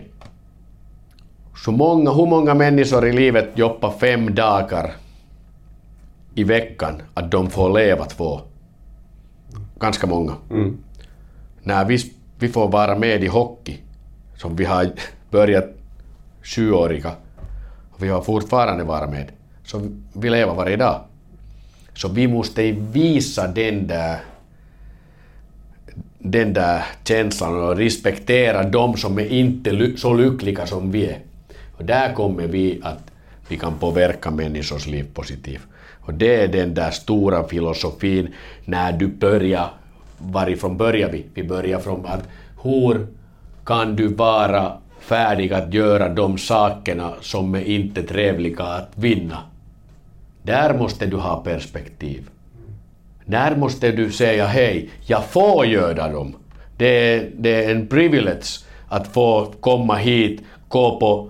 [1.65, 4.91] Så många, hur många människor i livet jobbar fem dagar
[6.35, 8.41] i veckan att de får leva två?
[9.79, 10.33] Ganska många.
[11.63, 11.97] När vi,
[12.39, 13.77] vi får vara med i hockey,
[14.35, 14.89] som vi har
[15.31, 15.65] börjat
[16.43, 17.11] sjuåriga,
[18.01, 19.31] vi har fortfarande varit med,
[19.65, 21.01] så vi lever varje dag.
[21.93, 24.19] Så vi måste visa den där
[26.19, 31.19] den där känslan och respektera de som är inte ly- så lyckliga som vi är.
[31.77, 33.11] Och där kommer vi att
[33.47, 35.61] vi kan påverka människors liv positivt.
[36.01, 38.33] Och det är den där stora filosofin
[38.65, 39.69] när du börjar,
[40.17, 41.25] varifrån börjar vi?
[41.33, 42.27] Vi börjar från att
[42.63, 43.07] hur
[43.65, 44.77] kan du vara
[45.09, 49.37] färdig att göra de sakerna som är inte trevliga att vinna?
[50.43, 52.29] Där måste du ha perspektiv.
[53.25, 56.35] Där måste du säga hej, jag får göra dem.
[56.77, 61.29] Det är, det är en privilege att få komma hit, gå på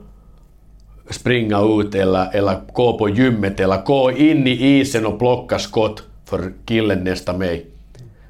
[1.09, 6.03] springa ut eller, eller gå på gymmet eller gå in i isen och plocka skott
[6.25, 7.65] för killen nästa mig.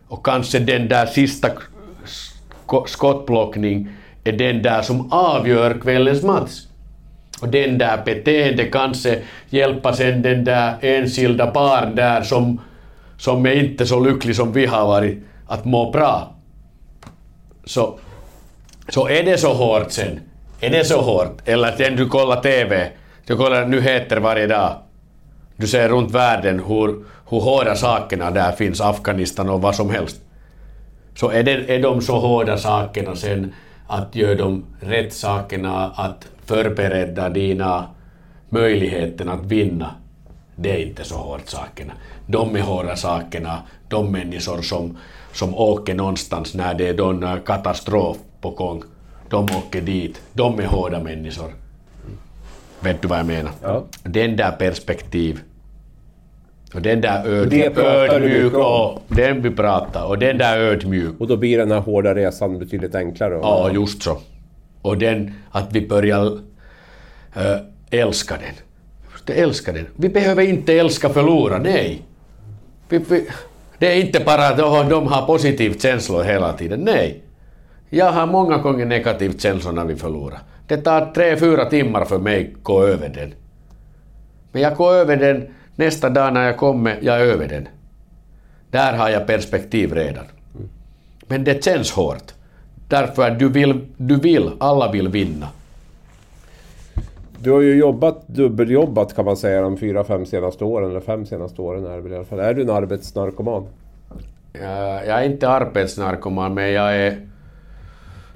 [0.07, 1.49] Och kanske den där sista
[2.85, 3.89] skottplockning
[4.23, 6.51] är den där som avgör kvällens match.
[7.41, 12.61] Och den där beteende kanske hjälpa sen den där enskilda barn där som,
[13.17, 16.33] som är inte så lycklig som vi har varit, att må bra.
[17.65, 17.99] Så,
[18.89, 20.19] så är det så hårt sen?
[20.61, 21.37] Är det så hårt?
[21.45, 22.89] Eller sen du kollar TV,
[23.25, 24.75] du kollar nyheter varje dag.
[25.55, 30.21] Du ser runt världen hur, hur hårda sakerna där finns, Afghanistan och vad som helst.
[31.15, 33.53] Så är, det, är de så hårda sakerna sen
[33.89, 37.87] att göra de rätt sakerna, att förbereda dina
[38.49, 39.95] möjligheter att vinna.
[40.55, 41.93] Det är inte så hårt sakerna.
[42.27, 44.97] De är hårda sakerna, de människor som,
[45.33, 48.83] som åker någonstans när det är någon katastrof på gång.
[49.29, 50.21] De åker dit.
[50.33, 51.53] De är hårda människor.
[52.79, 53.51] Vet du vad jag menar?
[53.61, 53.83] Ja.
[54.03, 55.39] Den där perspektiv.
[56.73, 61.15] Och den där Det öd, du ödmjuk och den vi pratar och den där ödmjuk.
[61.19, 63.39] Och då blir den här hårda resan betydligt enklare.
[63.41, 64.17] Ja, just så.
[64.81, 66.39] Och den, att vi börjar
[67.35, 67.57] äh,
[67.89, 69.35] älska den.
[69.37, 69.85] Älska den.
[69.95, 72.01] Vi behöver inte älska förlora, nej.
[72.89, 73.27] Vi, vi,
[73.77, 77.23] det är inte bara att oh, de har positivt känslor hela tiden, nej.
[77.89, 80.39] Jag har många gånger negativt känslor när vi förlorar.
[80.67, 83.33] Det tar tre, fyra timmar för mig att gå över den.
[84.51, 85.47] Men jag går över den
[85.79, 87.67] nästa dag när jag kommer, jag är över den.
[88.71, 90.25] Där har jag perspektiv redan.
[91.27, 92.33] Men det känns hårt.
[92.87, 95.47] Därför att du vill, du vill, alla vill vinna.
[97.39, 100.89] Du har ju jobbat, dubbeljobbat kan man säga de fyra, fem senaste åren.
[100.89, 102.39] Eller fem senaste åren är det väl i alla fall.
[102.39, 103.67] Är du en arbetsnarkoman?
[104.53, 107.27] Jag, jag är inte arbetsnarkoman, men jag är,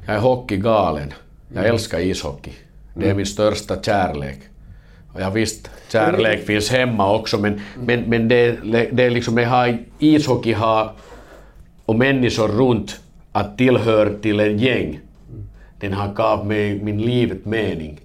[0.06, 1.14] jag är hockeygalen.
[1.54, 2.54] Jag älskar ishockey.
[2.96, 4.40] Det är min största kärlek.
[5.18, 8.58] Jag visst, kärlek finns hemma också, men, men, men det,
[8.92, 10.92] det är liksom, jag har, ishockey har,
[11.86, 13.00] och människor runt,
[13.32, 15.00] att tillhör till en gäng.
[15.80, 18.00] Den har gav mig min livet mening.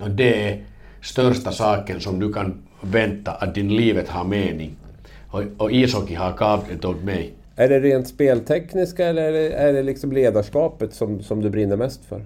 [0.00, 0.60] Och det är
[1.02, 4.76] största saken som du kan vänta, att din livet har mening.
[5.28, 7.32] Och, och ishockey har gav det åt mig.
[7.56, 11.76] Är det rent speltekniska eller är det, är det liksom ledarskapet som, som du brinner
[11.76, 12.24] mest för?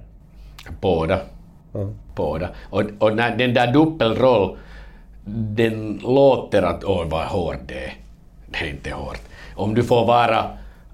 [0.81, 1.21] Båda.
[1.77, 1.89] Ja.
[2.15, 2.49] Båda.
[2.71, 4.57] Och, och när den där dubbelroll,
[5.25, 7.95] den låter att åh vad hårt det är.
[8.47, 9.21] Det är inte hårt.
[9.55, 10.45] Om du får vara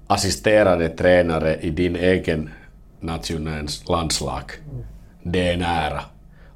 [0.07, 2.49] assisterande tränare i din egen
[2.99, 4.43] nationens landslag,
[5.23, 6.01] det är nära.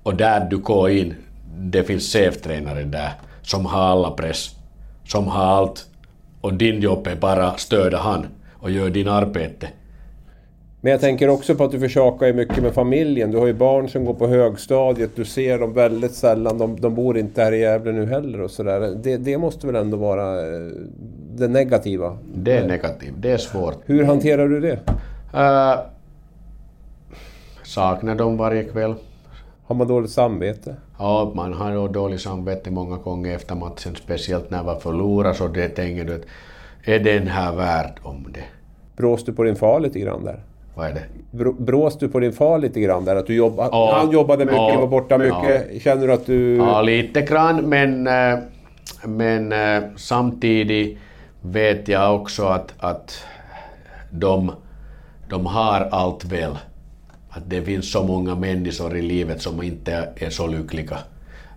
[0.04, 1.16] Och där du går in,
[1.58, 3.12] det finns cheftränare där
[3.42, 4.56] som har alla press,
[5.06, 5.86] som har allt
[6.42, 9.70] och din jobb är bara stödja han och gör din arbete.
[10.88, 13.32] Men jag tänker också på att du försakar ju mycket med familjen.
[13.32, 15.16] Du har ju barn som går på högstadiet.
[15.16, 16.58] Du ser dem väldigt sällan.
[16.58, 18.80] De, de bor inte här i Gävle nu heller och sådär.
[19.04, 20.72] Det, det måste väl ändå vara eh,
[21.36, 22.18] det negativa?
[22.36, 23.76] Det är negativt, det är svårt.
[23.86, 24.80] Hur hanterar du det?
[25.34, 25.80] Uh,
[27.64, 28.96] saknar dem varje kväll.
[29.66, 30.76] Har man dåligt samvete?
[31.00, 35.48] Ja, man har ju dåligt samvete många gånger efter matchen, speciellt när man förlorar, så
[35.48, 36.26] det tänker du att
[36.84, 38.44] är den här värd om det?
[38.98, 40.47] Brås du på din far lite grann där?
[40.78, 41.04] Vad är det?
[41.32, 43.16] Br- Brås du på din far lite grann där?
[43.16, 45.68] Att du jobba, ja, han jobbade mycket, ja, var borta mycket.
[45.74, 45.80] Ja.
[45.80, 46.56] Känner du att du...
[46.56, 48.40] Ja, lite grann, men, eh,
[49.06, 50.98] men eh, samtidigt
[51.42, 53.24] vet jag också att, att
[54.12, 54.52] de,
[55.30, 56.58] de har allt väl.
[57.30, 60.98] Att det finns så många människor i livet som inte är så lyckliga.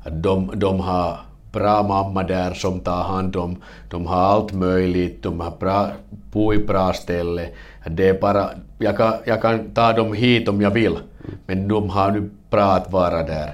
[0.03, 1.19] Att de, de har
[1.53, 3.57] bra mamma där som tar hand om,
[3.91, 5.89] de har allt möjligt, de har bra,
[6.33, 7.49] bor i bra ställe.
[7.87, 8.51] Det är bara,
[8.81, 10.99] jag kan, jag kan ta dem hit om jag vill,
[11.47, 13.53] men de har nu bra att vara där.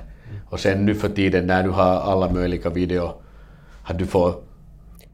[0.51, 3.15] Och sen nu för tiden när du har alla möjliga video,
[3.85, 4.35] att du får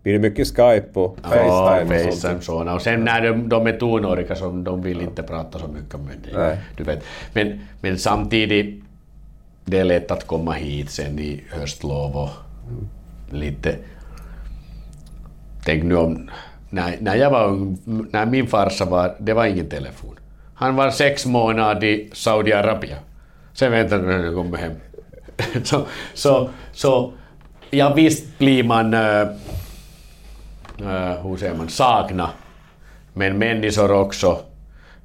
[0.03, 1.95] blir det mycket Skype och Facetime?
[1.97, 2.75] Ja, Facetime och sådana.
[2.75, 6.19] Och sen när de, de är tonåriga så de vill inte prata så mycket med
[6.19, 6.59] dig.
[6.77, 7.05] Du vet.
[7.33, 8.85] Men, men samtidigt,
[9.65, 12.31] det är lätt att komma hit sen i höstlov och
[13.31, 13.77] lite...
[15.65, 16.31] Tänk nu om...
[16.73, 20.19] När, när jag var ung, när min farsa var, det var ingen telefon.
[20.55, 22.99] Han var sex månader i Saudiarabien.
[23.53, 24.73] Sen väntade han när han kommer hem.
[25.65, 27.13] så, så, så
[27.71, 28.95] ja visst blir man...
[28.95, 29.27] äh,
[31.23, 32.31] hur säger man, sakna.
[33.13, 34.41] Men människor också,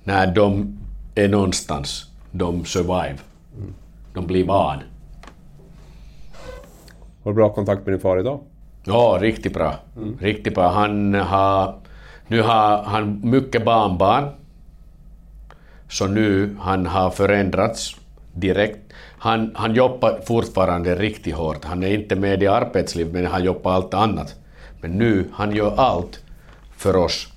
[0.03, 0.77] när de
[1.15, 3.17] är någonstans, de survive.
[4.13, 4.79] De blir van.
[7.23, 8.39] Har du bra kontakt med din far idag?
[8.87, 9.75] Ja, riktigt bra.
[9.97, 10.17] Mm.
[10.21, 10.67] Riktigt bra.
[10.67, 11.75] Han har...
[12.27, 14.29] Nu har han mycket barnbarn.
[15.89, 17.95] Så nu han har förändrats
[18.33, 18.79] direkt.
[19.19, 21.65] Han, han jobbar fortfarande riktigt hårt.
[21.65, 24.35] Han är inte med i arbetslivet, men han jobbar allt annat.
[24.81, 26.19] Men nu, han gör allt
[26.77, 27.27] för oss.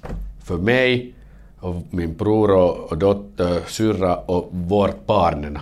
[0.44, 1.14] För mig,
[1.60, 5.58] och min bror och, och dotter, syrra och vårt barnen.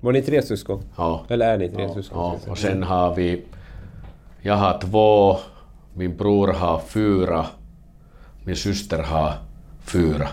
[0.00, 0.82] Var ni tre syskon?
[0.96, 1.24] Ja.
[1.28, 2.18] Eller är ni tre ja, syskon?
[2.18, 3.42] Ja, och sen har vi...
[4.44, 5.38] Jag har två,
[5.94, 7.46] min bror har fyra,
[8.44, 9.34] min syster har
[9.84, 10.28] fyra.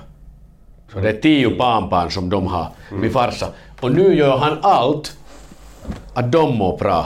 [0.93, 3.01] Så det är tio barnbarn som de har, mm.
[3.01, 3.47] min farsa.
[3.81, 5.17] Och nu gör han allt
[6.13, 7.05] att de mår bra.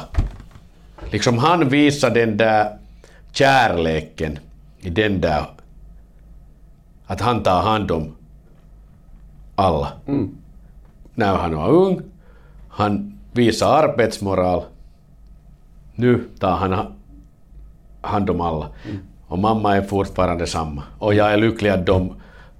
[1.11, 2.77] Liksom han visar den där
[3.31, 4.39] kärleken
[4.79, 5.45] i den där...
[7.05, 8.15] Att han tar hand om
[9.55, 9.91] alla.
[10.07, 10.37] Mm.
[11.15, 12.01] När han var ung,
[12.69, 14.63] han visar arbetsmoral.
[15.95, 16.92] Nu tar han
[18.03, 18.69] hand om alla.
[18.85, 18.99] Mm.
[19.27, 20.83] Och mamma är fortfarande samma.
[20.99, 22.15] Och jag är lycklig att de,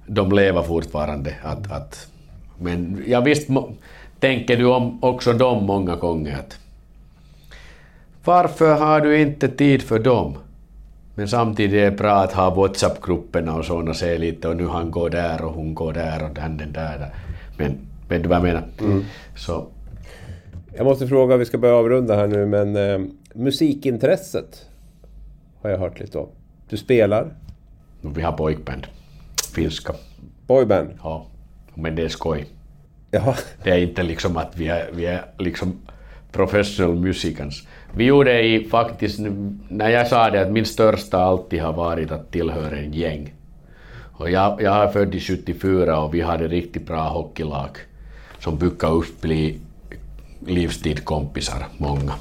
[0.08, 1.36] de lever fortfarande.
[1.44, 2.08] Att, att,
[2.60, 3.50] men jag visst
[4.20, 6.60] tänker du om också dem många gånger att
[8.26, 10.38] varför har du inte tid för dem?
[11.16, 14.92] Men samtidigt är det bra att ha WhatsApp-grupperna och sådana, se lite och nu han
[14.92, 17.10] går där och hon går där och den, den där.
[17.58, 17.78] Men
[18.10, 18.64] vet du vad jag menar?
[18.80, 19.06] Mm.
[19.36, 19.68] Så.
[20.76, 24.66] Jag måste fråga, vi ska börja avrunda här nu, men eh, musikintresset
[25.64, 26.30] har jag hört lite om.
[26.70, 27.34] Du spelar?
[28.02, 28.88] Vi har pojkband.
[29.56, 29.94] Finska.
[30.48, 30.90] Boyband?
[31.04, 31.26] Ja,
[31.74, 32.46] men det är skoj.
[33.12, 33.36] Jaha.
[33.64, 35.80] Det är inte liksom att vi är, vi är liksom
[36.32, 37.68] professional musicians.
[37.96, 39.20] Vi gjorde i faktiskt,
[39.70, 43.34] när jag sa det att min största alltid har varit att tillhöra en gäng.
[44.14, 47.78] Och jag, jag är född i 74 och vi hade riktigt bra hockeylag
[48.40, 49.60] som brukar upp bli
[50.40, 52.14] livstidskompisar, många.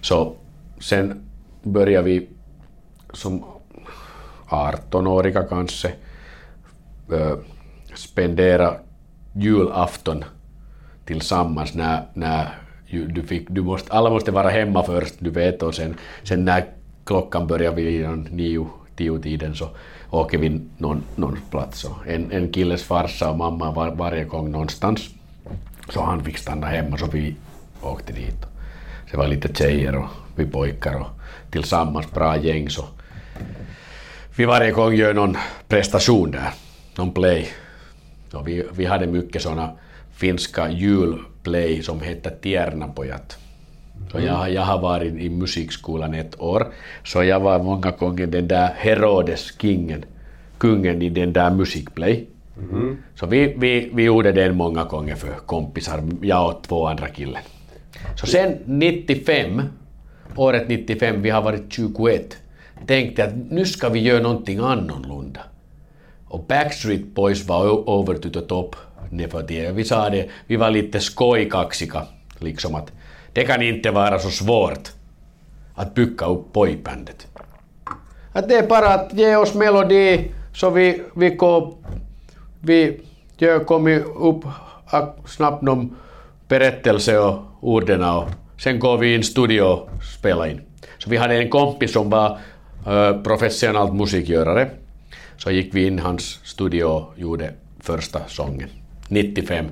[0.00, 0.34] Så
[0.80, 1.24] sen
[1.62, 2.28] började vi
[3.14, 3.44] som
[4.48, 5.92] 18-åriga kanske
[7.94, 8.74] spendera
[9.32, 10.24] julafton
[11.04, 12.58] tillsammans när, när
[12.90, 16.64] du fick, du måste, alla måste vara hemma först, du vet, och sen, sen när
[17.04, 19.68] klockan börjar vid nio, tio tiden så
[20.10, 21.84] åker vi någon, någon plats.
[21.84, 25.08] Och en, en killes farsa och mamma var varje gång någonstans,
[25.88, 27.36] så han fick stanna hemma, så vi
[27.82, 28.46] åkte dit.
[29.10, 31.08] Det var lite tjejer och vi pojkar och
[31.50, 32.84] tillsammans bra gäng så
[34.36, 35.36] vi varje gång gör någon
[35.68, 36.50] prestation där,
[36.98, 37.48] någon play.
[38.30, 39.70] Så vi, vi hade mycket sådana
[40.14, 43.38] finska julplay som hette Tiernapojat.
[44.12, 46.66] Så jag, jag har varit i musikskolan ett år,
[47.04, 50.04] så jag var många gånger den där Herodes, kingen,
[50.58, 52.26] kungen i den där musikplay.
[52.58, 52.96] Mm.
[53.14, 57.42] Så vi, vi, vi gjorde den många gånger för kompisar, jag och två andra killar.
[58.16, 59.62] Så sen 95,
[60.36, 62.36] året 95, vi har varit 21,
[62.86, 65.40] tänkte att nu ska vi göra någonting annorlunda.
[66.28, 68.76] Och Backstreet Boys var over to the top.
[69.74, 72.06] Vi sa det, vi var lite skojkaxiga,
[72.38, 72.92] liksom att
[73.32, 74.88] det kan inte vara så svårt
[75.74, 77.26] att bygga upp boybandet.
[78.32, 81.74] Att det är bara att ge oss melodi så vi, vi, går,
[82.60, 83.00] vi
[83.38, 84.44] gör, kommer upp
[85.26, 85.96] snabbt någon
[86.48, 88.24] berättelse och orden och
[88.58, 90.60] sen går vi in studio och spelar in.
[90.98, 92.38] Så vi hade en kompis som var
[93.24, 94.70] professionellt musikgörare.
[95.36, 98.68] Så gick vi in hans studio och gjorde första sången,
[99.08, 99.66] 95.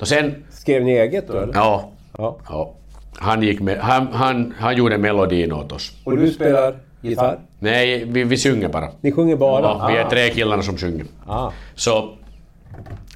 [0.00, 1.54] Och sen, Skrev ni eget då eller?
[1.54, 2.36] ja, Ja.
[2.48, 2.72] ja
[3.18, 5.92] han, gick med, han, han, han gjorde melodin åt oss.
[6.04, 7.38] Och du spelar gitarr?
[7.58, 8.88] Nej, vi, vi sjunger bara.
[9.00, 9.62] Ni sjunger bara?
[9.62, 11.06] Ja, vi är tre killarna som sjunger.
[11.26, 11.50] Ah.
[11.74, 12.14] Så,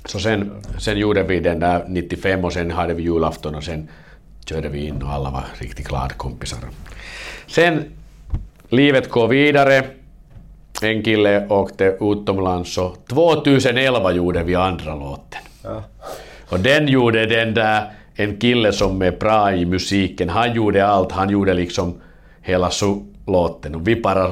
[0.04, 3.88] så sen, sen gjorde vi den där 95 och sen hade vi julafton och sen
[4.46, 6.58] körde vi in och alla var riktigt glada kompisar.
[7.46, 7.84] Sen,
[8.70, 9.82] livet går vidare.
[10.82, 15.40] En kille åkte utomlands och 2011 gjorde vi andra låten.
[15.64, 15.82] Ja.
[16.50, 17.82] Och den gjorde den där,
[18.14, 21.94] en kille som är bra i musiken, han gjorde allt, han gjorde liksom
[22.42, 24.30] hela su- låten och vi bara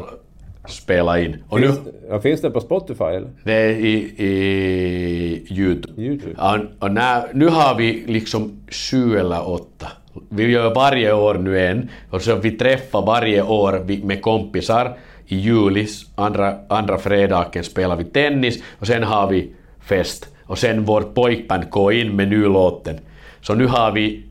[0.68, 1.36] spelade in.
[1.48, 1.80] Och nu, Finns,
[2.10, 3.28] ja, finns det på Spotify eller?
[3.44, 6.02] det är i, i Youtube.
[6.02, 6.34] Youtube.
[6.38, 9.86] Ja, och när, nu har vi liksom sju eller åtta.
[10.28, 14.96] Vi gör varje år nu en och så vi träffar varje år med kompisar
[15.26, 20.28] i juli, andra, andra fredagen spelar vi tennis och sen har vi fest.
[20.44, 22.98] Och sen vårt pojkband går in med ny låten.
[23.40, 24.22] Så nu har vi,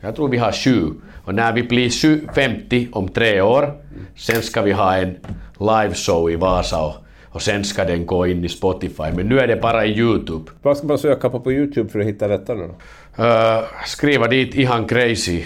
[0.00, 0.90] jag tror vi har sju.
[1.24, 3.74] Och när vi blir sju- 50 om tre år,
[4.16, 5.16] sen ska vi ha en
[5.58, 9.12] liveshow i Vasa och, och sen ska den gå in i Spotify.
[9.14, 10.50] Men nu är det bara i Youtube.
[10.62, 12.74] Vad ska man söka på på Youtube för att hitta detta nu då?
[13.18, 15.44] Uh, skriva dit ihan crazy.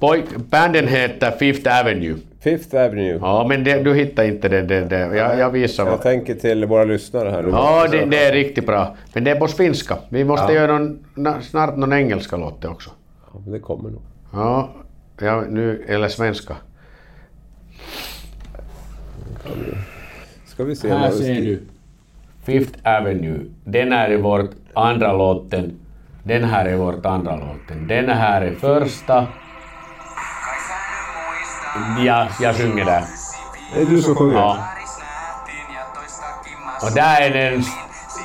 [0.00, 2.16] Pojk, banden heter Fifth Avenue.
[2.40, 3.18] Fifth Avenue.
[3.20, 4.66] Ja, men det, du hittar inte den.
[4.66, 5.16] den, den.
[5.16, 5.86] Jag, jag visar.
[5.86, 7.48] Jag tänker till våra lyssnare här nu.
[7.48, 8.96] Ja, det, det är riktigt bra.
[9.14, 9.98] Men det är på finska.
[10.08, 12.90] Vi måste göra någon, na- snart någon engelska låt också.
[13.32, 14.02] Ja, men det kommer nog.
[14.32, 14.70] Ja,
[15.20, 16.56] ja nu, eller svenska.
[20.46, 20.88] Ska vi se.
[20.88, 21.62] Här ser du.
[22.44, 23.38] Fifth Avenue.
[23.64, 25.72] Den är vårt andra låten.
[26.24, 27.86] Den här är vårt andra låten.
[27.86, 29.26] Den här är första.
[32.06, 33.04] Ja, jag sjunger där.
[33.74, 34.34] Det är du som sjunger?
[34.38, 34.58] Ja.
[36.82, 37.64] Och där är den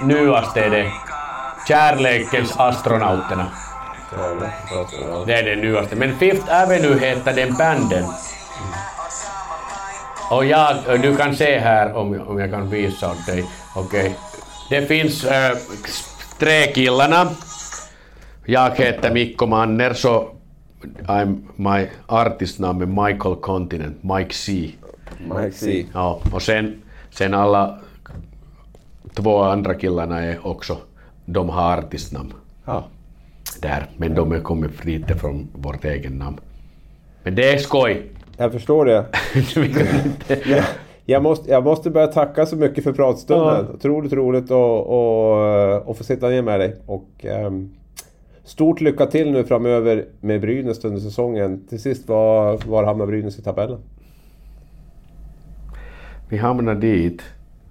[0.04, 0.91] nyaste, är det
[1.68, 3.48] Kärlekens astronauterna.
[5.26, 5.95] Det är den nyaste.
[5.95, 8.06] Men Fifth Avenue heter den banden.
[10.32, 13.45] Och jag, du kan se här om, om jag kan visa åt dig.
[13.76, 14.16] Okej.
[14.70, 15.58] Det finns äh,
[16.39, 17.30] tre killarna.
[18.50, 20.30] Jag heter Mikko Manner, så
[21.06, 24.72] I'm, my artistnamn är Michael Continent, Mike C.
[25.20, 25.86] Mike C.
[25.93, 26.82] Ja, och sen,
[27.12, 27.80] sen alla
[29.14, 30.78] två andra killarna är också,
[31.26, 32.34] de har artistnamn
[32.66, 32.84] Ja.
[33.62, 36.39] där, men de är kommit lite från vårt egen namn.
[37.24, 38.12] Men det är skoj!
[38.38, 39.06] Jag förstår det.
[40.45, 40.64] Jag,
[41.06, 43.68] jag, måste, jag måste börja tacka så mycket för pratstunden.
[43.74, 46.76] Otroligt roligt att och, och få sitta ner med dig.
[46.86, 47.74] Och, ehm,
[48.48, 51.68] stort lycka till nu framöver med Brynäs under säsongen.
[51.70, 53.80] Till sist, var, var hamnar Brynäs i tabellen?
[56.30, 57.22] Vi hamnar dit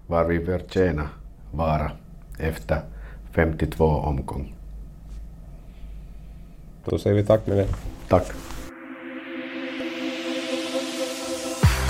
[0.06, 1.06] var vi förtjänar
[1.52, 1.90] vara
[2.38, 2.80] efter
[3.32, 4.54] 52 omgång.
[6.84, 7.66] Då säger vi tack med det.
[8.08, 8.26] Tack!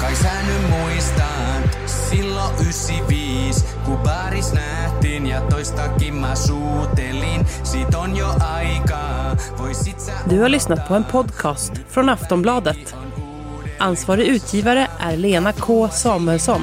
[0.01, 1.66] Kai sä nyt muistat
[2.11, 7.47] silloin 95, kun baaris nähtiin ja toistakin mä suutelin.
[7.63, 12.95] Siitä on jo aikaa, voisit sä Du har lyssnat på en podcast från Aftonbladet.
[13.79, 16.63] Ansvarig utgivare är Lena K Samuelsson.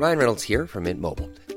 [0.00, 1.47] Ryan Reynolds here from Mint Mobile.